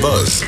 [0.00, 0.44] buzz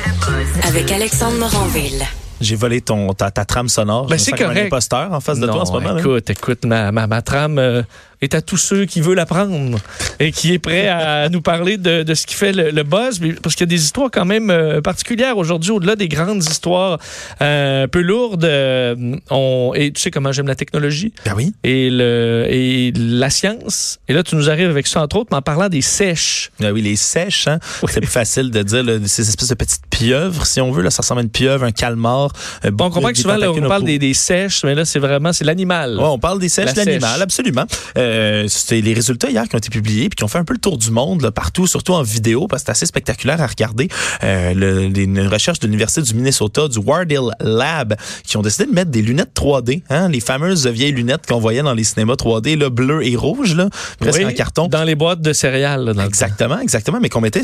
[0.67, 2.03] Avec Alexandre Moranville.
[2.39, 4.05] J'ai volé ton, ta, ta trame sonore.
[4.07, 4.57] Ben, c'est correct.
[4.59, 5.93] un imposteur en face de non, toi en ce moment.
[5.93, 5.99] là.
[5.99, 7.81] Écoute, écoute, ma, ma, ma trame euh,
[8.21, 9.77] est à tous ceux qui veulent la prendre
[10.19, 13.19] et qui est prêt à nous parler de, de ce qui fait le, le buzz.
[13.43, 16.99] Parce qu'il y a des histoires quand même euh, particulières aujourd'hui, au-delà des grandes histoires
[17.41, 18.45] euh, un peu lourdes.
[18.45, 21.13] euh, on, et tu sais comment j'aime la technologie?
[21.25, 21.53] Ben oui.
[21.63, 23.99] et, le, et la science.
[24.07, 26.51] Et là, tu nous arrives avec ça, entre autres, mais en parlant des sèches.
[26.59, 27.59] Ben oui, les sèches, hein.
[27.87, 30.81] C'est plus facile de dire là, ces espèces de petites pieuvres, si on veut.
[30.83, 32.31] Là, ça ressemble à une pieuvre, un calmar.
[32.65, 34.99] euh, Bon, on comprend que souvent, là, on parle des, des sèches, mais là, c'est
[34.99, 35.97] vraiment, c'est l'animal.
[35.97, 37.21] Ouais, on parle des sèches l'animal, sèche.
[37.21, 37.65] absolument.
[38.07, 40.53] Euh, C'était les résultats hier qui ont été publiés puis qui ont fait un peu
[40.53, 43.47] le tour du monde là, partout, surtout en vidéo, parce que c'est assez spectaculaire à
[43.47, 43.89] regarder.
[44.23, 48.65] Euh, le- les- une recherche de l'Université du Minnesota, du Wardell Lab, qui ont décidé
[48.65, 52.15] de mettre des lunettes 3D, hein, les fameuses vieilles lunettes qu'on voyait dans les cinémas
[52.15, 54.67] 3D, là, bleu et rouge, là, presque Oui, en carton.
[54.67, 55.83] Dans les boîtes de céréales.
[55.85, 57.41] là, dans Exactement, exactement, mais qu'on mettait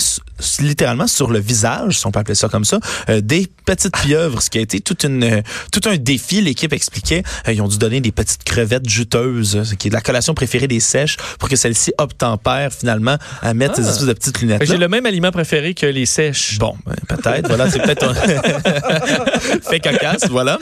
[0.59, 4.41] littéralement sur le visage, si on peut appeler ça comme ça, euh, des petites pieuvres,
[4.41, 6.41] ce qui a été toute une, euh, tout un défi.
[6.41, 10.33] L'équipe expliquait, ils ont dû donner des petites crevettes juteuses, ce qui est la collation
[10.33, 13.81] préférée des sèches, pour que celles-ci obtempèrent finalement à mettre Ah.
[13.83, 14.63] ces espèces de petites lunettes.
[14.65, 16.57] J'ai le même aliment préféré que les sèches.
[16.59, 17.47] Bon, ben, peut-être.
[17.47, 18.13] Voilà, c'est peut-être un...
[19.69, 20.27] fait cocasse.
[20.29, 20.57] Voilà,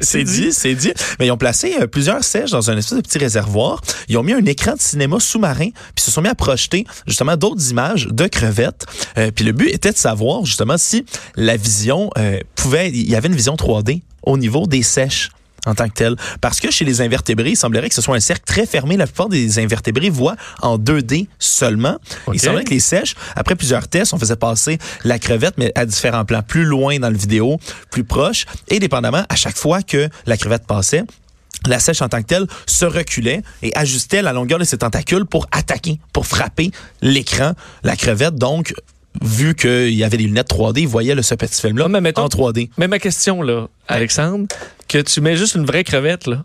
[0.00, 0.92] c'est dit, c'est dit.
[1.18, 3.80] Mais ils ont placé euh, plusieurs sèches dans un espèce de petit réservoir.
[4.08, 7.36] Ils ont mis un écran de cinéma sous-marin, puis se sont mis à projeter justement
[7.36, 8.86] d'autres images de crevettes.
[9.16, 11.04] Euh, puis le but était de savoir justement si
[11.36, 15.30] la vision euh, pouvait, il y avait une vision 3D au niveau des sèches
[15.66, 16.16] en tant que tel.
[16.40, 18.96] Parce que chez les invertébrés, il semblerait que ce soit un cercle très fermé.
[18.96, 21.98] La plupart des invertébrés voient en 2D seulement.
[22.26, 22.34] OK.
[22.34, 25.86] Il semblerait que les sèches, après plusieurs tests, on faisait passer la crevette, mais à
[25.86, 27.58] différents plans, plus loin dans le vidéo,
[27.90, 28.46] plus proche.
[28.68, 31.04] Et dépendamment, à chaque fois que la crevette passait,
[31.66, 35.26] la sèche en tant que telle se reculait et ajustait la longueur de ses tentacules
[35.26, 36.70] pour attaquer, pour frapper
[37.02, 37.52] l'écran.
[37.82, 38.74] La crevette, donc,
[39.22, 42.70] vu qu'il y avait des lunettes 3D, il voyait le, ce petit film-là en 3D.
[42.78, 44.46] Mais ma question, là, Alexandre,
[44.88, 46.44] que tu mets juste une vraie crevette, là.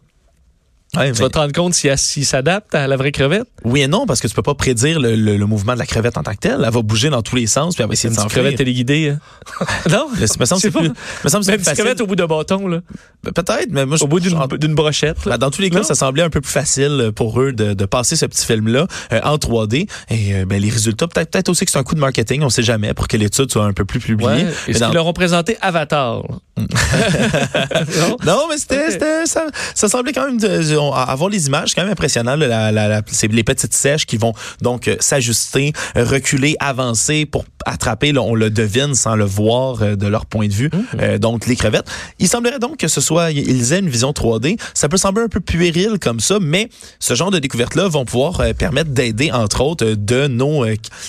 [0.95, 3.47] Ouais, Tu mais- vas te rendre compte s'il s'adapte à la vraie crevette?
[3.63, 5.87] oui et non, parce que tu peux pas prédire le, le- le mouvement de la
[5.87, 6.61] crevette en tant que telle.
[6.63, 8.43] Elle va bouger dans tous les sens, puis elle va essayer Une de s'enfuir.
[8.43, 9.09] crevette téléguidée.
[9.09, 9.19] hein.
[9.89, 10.05] non?
[10.13, 10.89] Le- me semble que c'est plus,
[11.23, 12.81] me semble c'est une crevette au bout de bâton, là.
[13.23, 15.17] Peut-être, mais moi, je- Au bout d'une brochette.
[15.25, 15.83] Ben, dans tous les cas, Non?
[15.83, 19.21] ça semblait un peu plus facile pour eux de, de passer ce petit film-là euh,
[19.23, 19.87] en 3D.
[20.11, 22.49] Et euh, ben, les résultats, peut-être peut-être aussi que c'est un coup de marketing, on
[22.49, 24.29] sait jamais, pour que l'étude soit un peu plus publiée.
[24.29, 24.43] Ouais.
[24.67, 26.21] Mais Est-ce dans- qu'ils leur ont présenté Avatar?
[26.71, 27.85] Là?
[27.99, 28.17] non?
[28.25, 28.91] Non, mais c'était, Ok.
[28.91, 32.35] c'était- ça, ça semblait quand même de- on- avoir les images, quand même impressionnant.
[32.35, 37.25] là, la, la- la- c'est les petites sèches qui vont donc euh, s'ajuster, reculer, avancer
[37.25, 38.11] pour attraper.
[38.11, 40.69] là, on le devine sans le voir euh, de leur point de vue.
[40.73, 40.85] Mhm.
[40.99, 41.87] Euh, donc les crevettes.
[42.19, 44.57] Il semblerait donc que ce soit ils aient une vision 3D.
[44.73, 46.69] Ça peut sembler un peu puéril comme ça, mais
[46.99, 50.65] ce genre de découvertes-là vont pouvoir euh, permettre d'aider entre autres de nos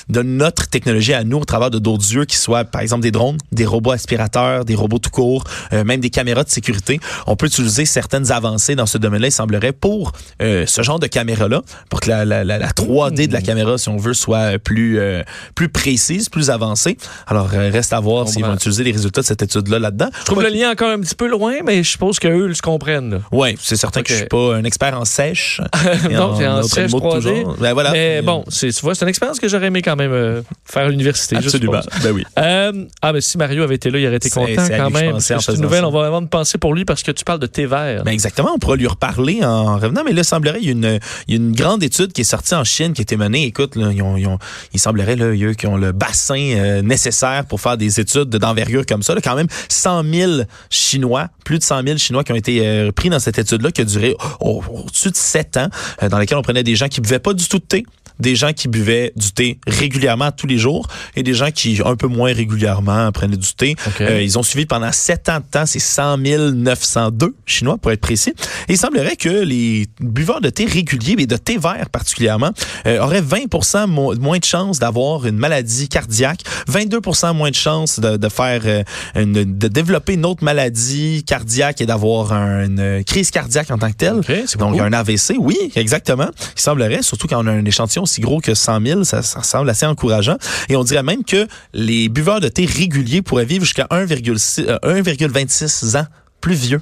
[0.08, 3.10] de notre technologie à nous au travers de d'autres yeux qui soient par exemple des
[3.10, 7.00] drones, des robots aspirateurs, des robots tout court, euh, même des caméras de sécurité.
[7.26, 10.12] On peut utiliser certaines avancées dans ce domaine-là, il semblerait, pour
[10.42, 13.78] euh, ce genre de caméra-là, pour que la, la, la, la 3D de la caméra,
[13.78, 15.22] si on veut, soit plus euh,
[15.54, 16.96] plus précise, plus avancée.
[17.26, 20.08] Alors reste à voir s'ils vont utiliser les résultats de cette étude-là là-dedans.
[20.20, 23.20] Je trouve le lien encore un petit peu loin, mais je suppose qu'eux le comprennent.
[23.32, 25.60] Oui, c'est certain que je suis pas un expert en sèche.
[26.10, 27.42] non, c'est en autres sèche mots de tout 3D.
[27.42, 27.56] genre.
[27.58, 27.92] Ben voilà.
[27.92, 31.36] Mais bon, tu vois, c'est une expérience que j'aurais aimé quand même faire à l'université.
[31.36, 31.80] Absolument.
[32.02, 32.24] Ben oui.
[32.36, 35.20] Ah, mais si Mario avait été là, il aurait été content quand même.
[35.24, 35.88] C'est une nouvelle, ça.
[35.88, 38.04] on va vraiment penser pour lui parce que tu parles de thé vert.
[38.04, 40.72] Ben exactement, on pourra lui reparler en revenant, mais là, il semblerait, il y a
[40.72, 43.16] une, il y a une grande étude qui est sortie en Chine, qui a été
[43.16, 43.44] menée.
[43.44, 44.38] Écoute, là, ils ont, ils ont-
[44.72, 48.84] il semblerait, là, eux, qui ont le bassin euh, nécessaire pour faire des études d'envergure
[48.86, 49.14] comme ça.
[49.14, 50.32] Là, quand même, 100 000
[50.70, 53.80] Chinois, plus de 100 000 Chinois qui ont été euh, pris dans cette étude-là, qui
[53.80, 55.68] a duré au-dessus de 7 ans,
[56.02, 57.84] euh, dans laquelle on prenait des gens qui buvaient pas du tout de thé,
[58.20, 60.86] des gens qui buvaient du thé régulièrement tous les jours
[61.16, 63.74] et des gens qui, un peu moins régulièrement, prenaient du thé.
[63.86, 64.00] OK.
[64.00, 68.00] Euh, ils ont suivi pendant 7 ans de temps, c'est 100 902 Chinois pour être
[68.00, 68.32] précis.
[68.68, 72.50] Et il semblerait que les buveurs de thé réguliers, mais de thé vert particulièrement,
[72.86, 77.00] euh, auraient 20 mo- moins de chances d'avoir une maladie cardiaque, 22
[77.34, 78.82] moins de chances de, de faire euh,
[79.14, 83.90] une- de développer une autre maladie cardiaque et d'avoir un- une crise cardiaque en tant
[83.90, 84.14] que telle.
[84.18, 86.28] OK, c'est Donc, un AVC, oui, exactement.
[86.56, 89.42] Il semblerait, surtout quand on a un échantillon aussi gros que 100 000, ça, ça
[89.42, 90.36] semble assez encourageant.
[90.68, 94.78] Et on dirait même que les buveurs de thé réguliers pourraient vivre jusqu'à 1,6 euh,
[94.82, 96.06] 1,26 ans
[96.40, 96.80] plus vieux.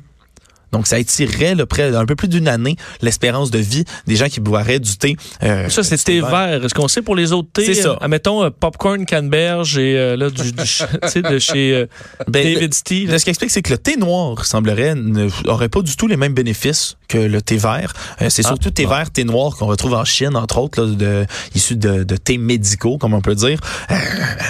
[0.73, 4.29] Donc, ça étirerait là, près un peu plus d'une année l'espérance de vie des gens
[4.29, 5.17] qui boiraient du thé.
[5.43, 6.65] euh, ça, c'est thé vert.
[6.65, 7.67] Est-ce qu'on sait pour les autres thés?
[7.67, 7.97] C'est ça.
[8.01, 11.87] Admettons, euh, popcorn canneberge et euh, là, du, du de chez euh,
[12.29, 13.19] ben, David Steele.
[13.19, 16.35] Ce qui explique, c'est que le thé noir, semblerait, n'aurait pas du tout les mêmes
[16.35, 17.93] bénéfices que le thé vert.
[18.23, 20.95] Euh, c'est ah, surtout thé vert, thé noir qu'on retrouve en Chine, entre autres, là,
[20.95, 23.59] de, issus de, de thé médicaux, comme on peut dire.
[23.91, 23.95] Euh,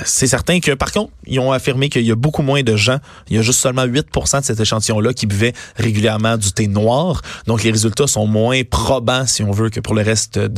[0.05, 2.99] c'est certain que, par contre, ils ont affirmé qu'il y a beaucoup moins de gens.
[3.29, 7.23] Il y a juste seulement 8 de cet échantillon-là qui buvaient régulièrement du thé noir.
[7.47, 10.49] Donc, les résultats sont moins probants, si on veut, que pour le reste de,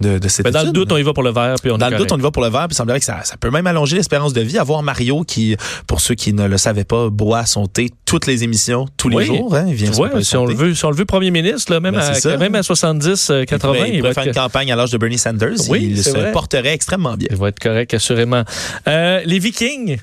[0.00, 1.56] de, de cette Mais Dans le doute, on y va pour le vert.
[1.62, 2.66] Puis on dans le doute, on y va pour le vert.
[2.68, 4.58] Puis il semblerait que ça, ça peut même allonger l'espérance de vie.
[4.58, 5.56] Avoir Mario qui,
[5.86, 9.24] pour ceux qui ne le savaient pas, boit son thé toutes les émissions, tous les
[9.24, 9.54] jours.
[9.54, 11.80] Hein, il vient ouais, si on, le veut, si on le veut premier ministre, là,
[11.80, 14.90] même, ben, à, même à 70, 80, il, il, va faire une campagne à l'âge
[14.90, 15.68] de Bernie Sanders.
[15.68, 17.28] Oui, il se porterait extrêmement bien.
[17.30, 18.44] Il va être correct, assurément.
[18.88, 19.98] Euh, les Vikings.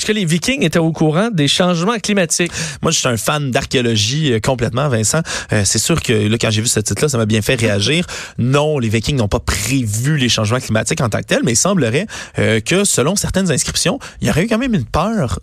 [0.00, 2.50] Est-ce que les Vikings étaient au courant des changements climatiques?
[2.80, 5.20] Moi, je suis un fan d'archéologie euh, complètement, Vincent.
[5.52, 8.06] Euh, c'est sûr que là, quand j'ai vu ce titre-là, ça m'a bien fait réagir.
[8.38, 11.56] Non, les Vikings n'ont pas prévu les changements climatiques en tant que tels, mais il
[11.56, 12.06] semblerait
[12.38, 15.38] euh, que, selon certaines inscriptions, il y aurait eu quand même une peur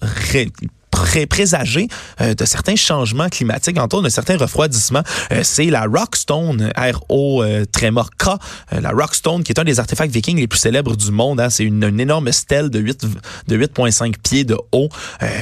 [0.91, 1.87] présager
[2.21, 5.03] euh, de certains changements climatiques, entre autres de certains refroidissements.
[5.31, 10.13] Euh, c'est la Rockstone, R-O euh, K, euh, la Rockstone, qui est un des artefacts
[10.13, 11.39] vikings les plus célèbres du monde.
[11.39, 11.49] Hein.
[11.49, 13.05] C'est une, énorme stèle de 8
[13.47, 14.89] de 8,5 pieds de haut,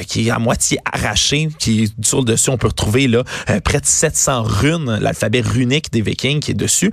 [0.07, 3.23] qui est à moitié arrachée, qui sur le dessus, on peut retrouver là
[3.63, 6.91] près de 700 runes, l'alphabet runique des vikings qui est dessus.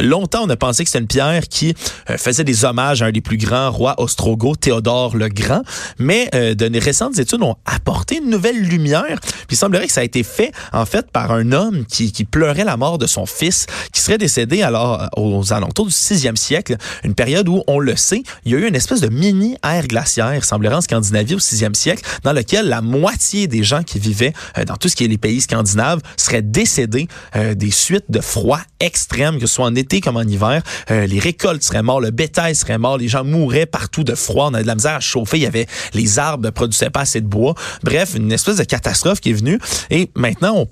[0.00, 1.74] longtemps, on a pensé que c'était une pierre qui
[2.16, 5.62] faisait des hommages à un des plus grands rois ostrogoths, Théodore le Grand,
[5.98, 9.18] mais de récentes études ont apporté une nouvelle lumière.
[9.20, 12.24] Puis il semblerait que ça a été fait en fait par un homme qui, qui
[12.24, 16.76] pleurait la mort de son fils, qui serait décédé alors aux alentours du 6e siècle,
[17.04, 19.86] une période où on le sait, il y a eu une espèce de mini ère
[19.86, 24.32] glaciaire, semblerait en Scandinavie au 6e siècle, dans lequel la moitié des gens qui vivaient
[24.58, 28.20] euh, dans tout ce qui est les pays scandinaves seraient décédés euh, des suites de
[28.20, 30.62] froid extrême, que ce soit en été comme en hiver.
[30.90, 34.48] Euh, les récoltes seraient mortes, le bétail serait mort, les gens mouraient partout de froid,
[34.50, 37.00] on avait de la misère à chauffer, il y avait les arbres ne produisaient pas
[37.00, 37.54] assez de bois.
[37.82, 39.58] Bref, une espèce de catastrophe qui est venue.
[39.90, 40.68] Et maintenant, on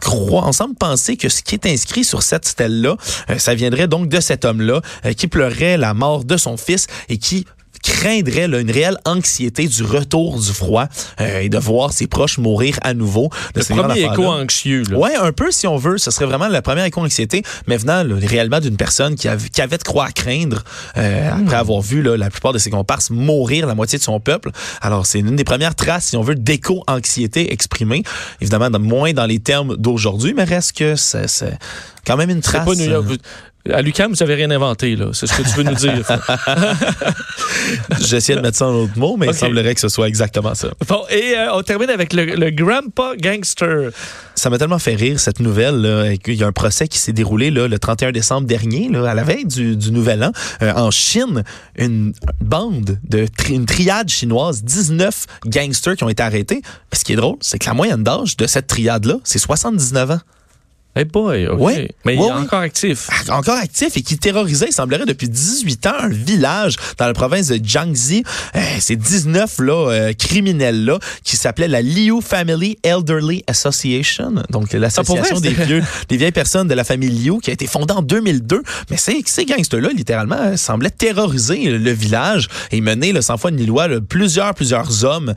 [0.00, 2.96] croit, ensemble penser que ce qui est inscrit sur cette stèle-là,
[3.30, 6.86] euh, ça viendrait donc de cet homme-là euh, qui pleurait la mort de son fils
[7.08, 7.46] et qui
[7.82, 10.86] craindrait là, une réelle anxiété du retour du froid
[11.20, 13.30] euh, et de voir ses proches mourir à nouveau.
[13.54, 14.84] Le premier écho anxieux.
[14.92, 15.98] Oui, un peu si on veut.
[15.98, 19.78] Ce serait vraiment la première éco-anxiété, mais venant réellement d'une personne qui avait, qui avait
[19.78, 20.62] de quoi à craindre
[20.96, 21.42] euh, hmm.
[21.42, 24.50] après avoir vu là, la plupart de ses comparses mourir la moitié de son peuple.
[24.80, 28.02] Alors, c'est une des premières traces, si on veut, d'éco-anxiété exprimée.
[28.40, 31.58] Évidemment, moins dans les termes d'aujourd'hui, mais reste que c'est
[32.06, 32.64] quand même une trace.
[32.64, 33.20] Pas New York.
[33.72, 35.06] À l'UQAM, vous n'avez rien inventé, là.
[35.12, 36.02] C'est ce que tu veux nous dire.
[38.00, 40.68] J'essaie de mettre ça en autre mot, mais il semblerait que ce soit exactement ça.
[40.88, 43.90] Bon, et euh, on termine avec le, Grandpa Gangster.
[44.34, 45.80] Ça m'a tellement fait rire, cette nouvelle.
[45.80, 46.12] Là.
[46.26, 49.14] Il y a un procès qui s'est déroulé là, le 31 décembre dernier, là, à
[49.14, 50.32] la veille du, Nouvel An.
[50.62, 51.42] Euh, en Chine,
[51.76, 56.62] une bande, de une triade chinoise, 19 gangsters qui ont été arrêtés.
[56.92, 60.20] ce qui est drôle, c'est que la moyenne d'âge de cette triade-là, c'est 79 ans.
[60.96, 63.10] Hey boy, Oui, mais il est encore actif.
[63.10, 67.12] Ah, encore actif et qui terrorisait, il semblerait, depuis 18 ans, un village dans la
[67.12, 68.24] province de Jiangxi.
[68.54, 75.38] Euh, ces 19 là, euh, criminels-là qui s'appelait la Liu Family Elderly Association, donc l'association
[75.38, 78.62] des vieux, des vieilles personnes de la famille Liu qui a été fondée en 2002.
[78.90, 83.50] Mais ces, ces gangsters-là, littéralement, euh, semblaient terroriser le village et mener, le sans foi
[83.50, 85.34] ni loi, plusieurs, plusieurs hommes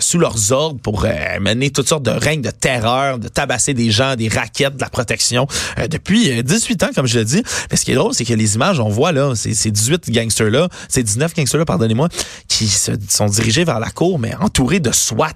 [0.00, 1.06] sous leurs ordres pour
[1.40, 4.89] mener toutes sortes de règnes de terreur, de tabasser des gens, des raquettes, de la
[4.90, 5.46] protection
[5.78, 7.42] euh, depuis 18 euh, ans, comme je l'ai dit.
[7.70, 10.10] Mais ce qui est drôle, c'est que les images, on voit là, ces, ces 18
[10.10, 12.08] gangsters-là, ces 19 gangsters-là, pardonnez-moi,
[12.48, 15.30] qui se, sont dirigés vers la cour, mais entourés de SWAT.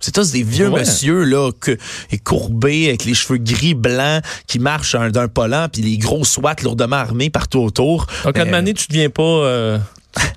[0.00, 1.76] C'est tous des vieux monsieur là, que,
[2.24, 6.96] courbés, avec les cheveux gris, blancs, qui marchent d'un polant, puis les gros SWAT lourdement
[6.96, 8.06] armés partout autour.
[8.24, 9.78] Donc, à euh, tu deviens pas euh,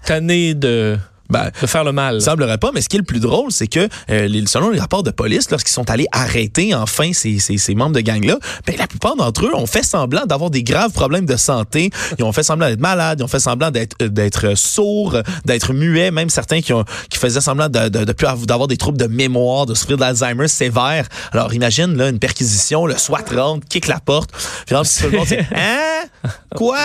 [0.06, 0.98] tanné de...
[1.32, 2.22] Ben, de faire le mal.
[2.22, 5.02] Semblerait pas, mais ce qui est le plus drôle, c'est que euh, selon les rapports
[5.02, 8.86] de police, lorsqu'ils sont allés arrêter enfin ces, ces, ces membres de gang-là, ben, la
[8.86, 11.90] plupart d'entre eux ont fait semblant d'avoir des graves problèmes de santé.
[12.20, 15.72] Ils ont fait semblant d'être malades, ils ont fait semblant d'être euh, d'être sourds, d'être
[15.72, 19.08] muets, même certains qui ont qui faisaient semblant de, de, de d'avoir des troubles de
[19.08, 21.08] mémoire, de souffrir d'Alzheimer sévère.
[21.32, 24.32] Alors imagine là une perquisition, le SWAT rentre, kick la porte,
[24.66, 26.30] puis là, tout le monde dit Hein?
[26.56, 26.78] Quoi?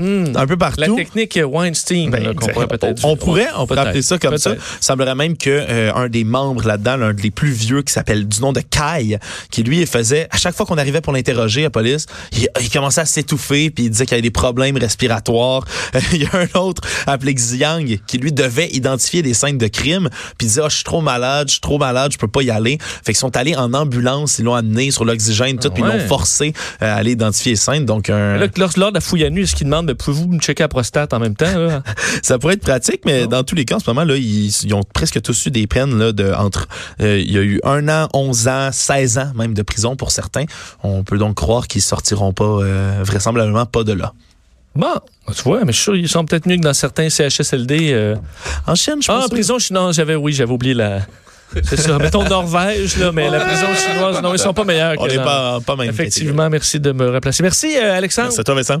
[0.00, 0.32] Hmm.
[0.34, 0.80] un peu partout.
[0.80, 2.52] La technique Weinstein, Ben, là, exact.
[2.54, 3.04] pourrait peut-être.
[3.04, 3.86] on, on pourrait, on Peut-être.
[3.88, 4.52] appeler ça comme ça.
[4.54, 8.26] Il semblerait même que euh, un des membres là-dedans, l'un des plus vieux, qui s'appelle
[8.26, 9.18] du nom de Kai,
[9.50, 12.48] qui lui il faisait à chaque fois qu'on arrivait pour l'interroger à la police, il,
[12.60, 15.64] il commençait à s'étouffer puis il disait qu'il avait des problèmes respiratoires.
[16.12, 20.08] il y a un autre appelé Xiang qui lui devait identifier des scènes de crime
[20.38, 22.42] puis il disait oh, je suis trop malade, je suis trop malade, je peux pas
[22.42, 22.78] y aller.
[22.80, 25.98] Fait qu'ils sont allés en ambulance, ils l'ont amené sur l'oxygène tout, puis ils Ouais.
[25.98, 26.52] l'ont forcé
[26.82, 27.84] euh, à aller identifier les scènes.
[27.84, 30.62] Donc un, Là, lors, de la fouille à nu, est-ce qu'il demande, pouvez-vous me checker
[30.62, 31.58] la prostate en même temps?
[31.58, 31.82] là?
[32.22, 34.74] Ça pourrait être pratique, mais dans tous les cas, en ce moment, là, ils, ils
[34.74, 36.68] ont presque tous eu des peines là, de entre.
[37.00, 40.10] euh, il y a eu un an, 11 ans, 16 ans même de prison pour
[40.10, 40.44] certains.
[40.82, 44.12] On peut donc croire qu'ils sortiront pas, euh, vraisemblablement pas de là.
[44.76, 44.86] Bon,
[45.34, 47.90] tu vois, mais je suis sûr qu'ils sont peut-être mieux que dans certains CHSLD.
[47.92, 48.14] euh.
[48.68, 49.24] En Chine, je Ah, pense.
[49.26, 51.00] en prison chinoise, j'avais, oui, j'avais oublié la.
[51.64, 51.98] C'est ça.
[51.98, 55.58] Mettons Norvège, là, mais la prison chinoise, non, ils sont pas meilleurs On n'est pas,
[55.60, 55.74] pas.
[55.84, 57.42] Effectivement, merci de me replacer.
[57.42, 58.30] Merci, euh, Alexandre.
[58.30, 58.80] C'est toi, Vincent.